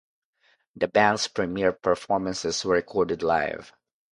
[0.75, 3.71] The band's premiere performances were recorded live.